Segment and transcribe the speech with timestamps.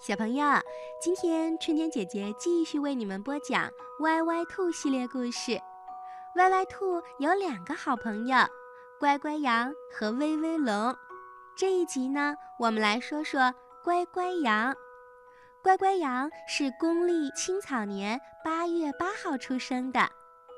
[0.00, 0.46] 小朋友，
[0.98, 3.68] 今天春天姐姐继续为你们播讲
[4.00, 5.60] 《歪歪兔》系列故事。
[6.36, 8.38] 歪歪兔有两个好朋友，
[8.98, 10.96] 乖乖羊和威威龙。
[11.54, 13.54] 这一集呢，我们来说说
[13.84, 14.74] 乖乖羊。
[15.62, 20.08] 乖乖羊是公历青草年八月八号出生的，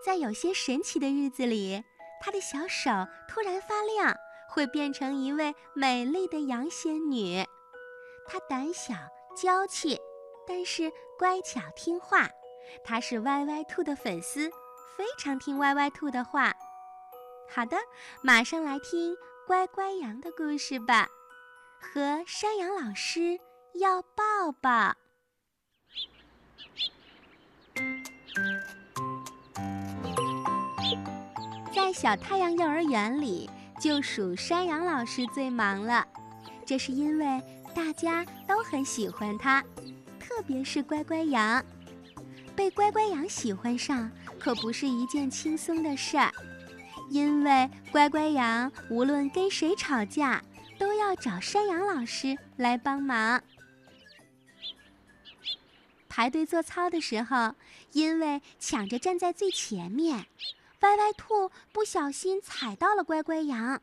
[0.07, 1.83] 在有些神奇的日子里，
[2.21, 2.93] 它的小手
[3.29, 4.15] 突然发亮，
[4.49, 7.45] 会变成一位美丽的羊仙女。
[8.25, 8.95] 它胆小。
[9.35, 9.99] 娇气，
[10.47, 12.29] 但是乖巧听话。
[12.85, 14.49] 他是歪歪兔的粉丝，
[14.97, 16.53] 非常听歪歪兔的话。
[17.51, 17.77] 好的，
[18.23, 19.15] 马上来听
[19.47, 21.09] 乖乖羊的故事吧。
[21.81, 23.39] 和山羊老师
[23.75, 24.95] 要抱抱。
[31.75, 36.07] 在小太阳幼儿园里，就属山羊老师最忙了。
[36.73, 37.43] 这是因为。
[37.75, 39.63] 大家都很喜欢它，
[40.19, 41.63] 特别是乖乖羊。
[42.55, 46.33] 被乖乖羊喜欢上可不是一件轻松的事儿，
[47.11, 50.43] 因为乖乖羊无论跟谁吵架，
[50.79, 53.43] 都要找山羊老师来帮忙。
[56.09, 57.55] 排队做操的时候，
[57.93, 60.27] 因为抢着站在最前面，
[60.81, 63.81] 歪歪兔不小心踩到了乖乖羊，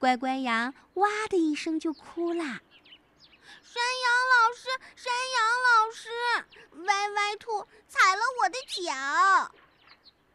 [0.00, 2.42] 乖乖羊哇的一声就哭了。
[2.42, 6.08] 山羊老师，山羊老师，
[6.86, 9.54] 歪歪兔踩了我的脚。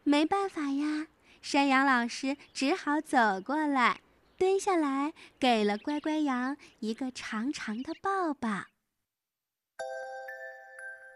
[0.03, 1.07] 没办法呀，
[1.41, 4.01] 山羊老师只好走过来，
[4.37, 8.65] 蹲下来，给了乖乖羊一个长长的抱抱。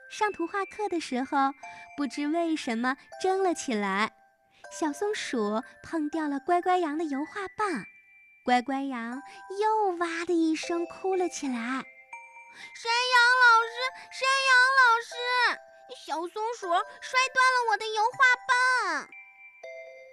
[0.10, 1.54] 上图画课的时候，
[1.96, 4.12] 不知为什么争了起来，
[4.72, 7.86] 小松鼠碰掉了乖乖羊的油画棒，
[8.44, 9.22] 乖乖羊
[9.60, 11.54] 又哇的一声哭了起来。
[11.54, 13.76] 山羊老师，
[14.12, 15.14] 山羊老师，
[16.06, 16.68] 小松鼠
[17.02, 19.08] 摔断了我的油画棒。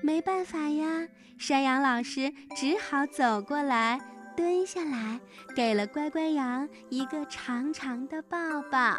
[0.03, 1.09] 没办法呀，
[1.39, 3.99] 山羊老师只好走过来，
[4.37, 5.19] 蹲下来，
[5.57, 8.39] 给了乖乖羊一个长长的抱
[8.71, 8.99] 抱。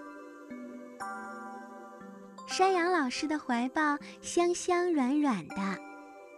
[2.48, 5.56] 山羊老师的怀抱香香软软的，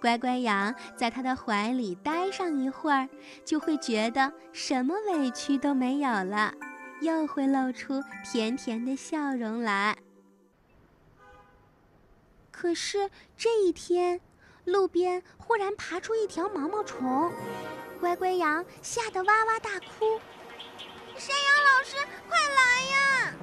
[0.02, 3.08] 乖乖羊在他的怀里待上一会儿，
[3.44, 6.54] 就会觉得什么委屈都没有了。
[7.02, 9.98] 又会露出甜甜的笑容来。
[12.52, 14.20] 可是这一天，
[14.66, 17.32] 路边忽然爬出一条毛毛虫，
[18.02, 20.20] 乖乖羊吓得哇哇大哭。
[21.16, 21.96] 山羊老师，
[22.28, 23.34] 快来呀！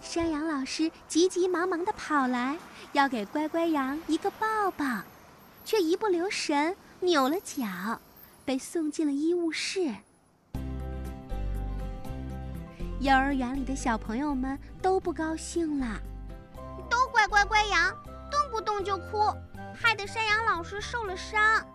[0.00, 2.56] 山羊老师急急忙忙地跑来，
[2.92, 4.84] 要给乖乖羊一个抱抱，
[5.64, 8.00] 却一不留神扭了脚，
[8.44, 9.94] 被送进了医务室。
[13.00, 16.00] 幼儿园里的小朋友们都不高兴了，
[16.88, 17.90] 都怪乖乖羊
[18.30, 19.34] 动不动就哭，
[19.74, 21.66] 害得山羊老师受了伤。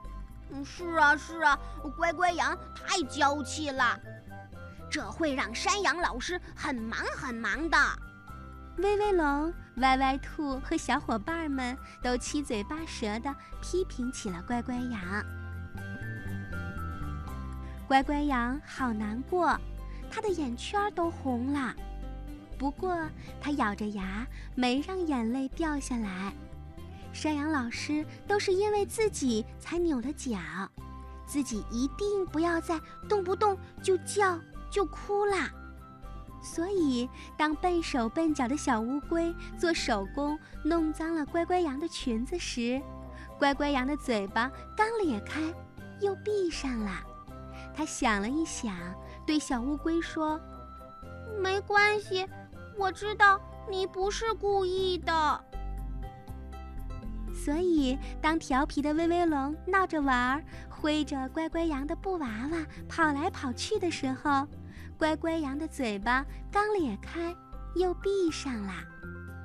[0.52, 1.60] 嗯，是啊是啊，
[1.98, 4.00] 乖乖羊太娇气了，
[4.90, 7.78] 这会让山羊老师很忙很忙的。
[8.82, 15.02] 威威龙、歪歪兔和小伙伴们都七嘴八舌地批评起了乖乖羊。
[17.88, 19.60] 乖乖羊好难过。
[20.12, 21.76] 他的眼圈都红了，
[22.58, 22.98] 不过
[23.40, 24.26] 他咬着牙
[24.56, 26.34] 没让眼泪掉下来。
[27.14, 30.40] 山羊老师都是因为自己才扭了脚，
[31.28, 34.40] 自己一定不要再动不动就叫
[34.72, 35.52] 就哭啦。
[36.42, 42.82] 所以，当笨手笨脚的小乌龟做手工弄脏了乖乖羊的裙子时，
[43.38, 45.42] 乖乖羊的嘴巴刚咧开，
[46.00, 46.92] 又闭上了。
[47.76, 48.74] 他想了一想。
[49.26, 50.42] 对小乌龟说
[51.40, 52.26] ：“没关系，
[52.76, 53.40] 我知道
[53.70, 55.44] 你不是故意的。”
[57.32, 64.48] 所以，当调皮的威威龙闹着玩儿，挥着乖乖羊的布娃娃跑来跑去的时候，
[65.00, 67.34] 乖乖羊的嘴巴刚咧开，
[67.74, 68.74] 又闭上了。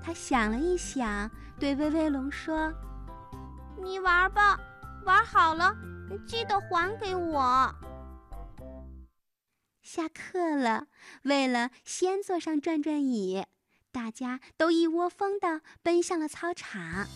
[0.02, 1.30] 他想了一想，
[1.60, 2.72] 对威威龙说
[3.80, 4.58] ：“你玩吧，
[5.06, 5.72] 玩好了
[6.26, 7.72] 记得还给我。”
[9.80, 10.88] 下课了，
[11.22, 13.46] 为了先坐上转转椅，
[13.92, 17.06] 大家都一窝蜂地奔向了操场。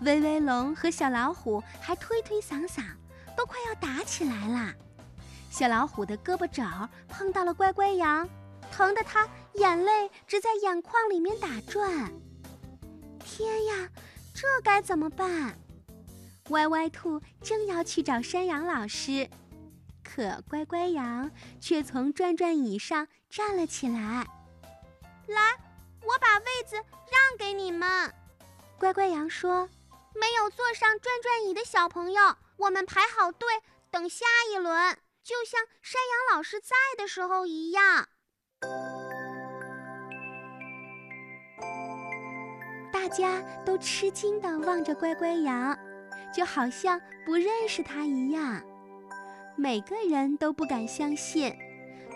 [0.00, 2.82] 威威龙和小老虎还推推搡搡，
[3.36, 4.72] 都快要打起来了。
[5.50, 6.62] 小老虎的胳膊肘
[7.08, 8.28] 碰到了乖乖羊，
[8.70, 12.12] 疼得它眼泪直在眼眶里面打转。
[13.24, 13.88] 天呀，
[14.34, 15.58] 这该怎么办？
[16.50, 19.28] 歪歪兔正要去找山羊老师。
[20.02, 21.30] 可乖乖羊
[21.60, 24.26] 却从转转椅上站了起来。
[25.26, 25.56] 来，
[26.02, 28.14] 我把位子让给你们。
[28.78, 29.68] 乖乖羊说
[30.14, 33.46] ：“没有坐上转转椅的小朋友，我们排好队
[33.90, 34.98] 等下一轮，
[35.28, 38.08] 就像山羊老师在的时候一样。”
[42.90, 45.78] 大家都吃惊地望着乖乖羊，
[46.34, 48.62] 就好像不认识他一样。
[49.54, 51.54] 每个人都不敢相信，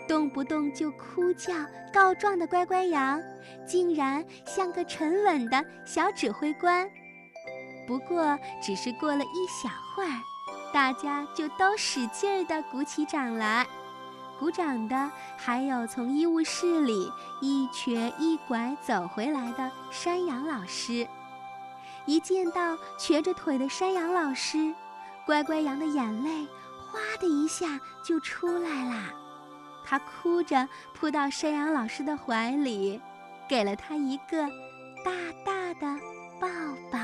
[0.07, 1.53] 动不动就哭叫
[1.93, 3.21] 告状的乖乖羊，
[3.67, 6.89] 竟然像个沉稳的小指挥官。
[7.85, 10.19] 不过，只是过了一小会儿，
[10.73, 13.65] 大家就都使劲儿地鼓起掌来。
[14.39, 17.09] 鼓掌的还有从医务室里
[17.39, 21.07] 一瘸一拐走回来的山羊老师。
[22.05, 24.73] 一见到瘸着腿的山羊老师，
[25.25, 26.45] 乖乖羊的眼泪
[26.91, 29.13] 哗的一下就出来啦。
[29.85, 32.99] 他哭着扑到山羊老师的怀里，
[33.47, 34.41] 给了他一个
[35.05, 35.11] 大
[35.45, 35.99] 大的
[36.41, 36.47] 抱
[36.91, 37.02] 抱。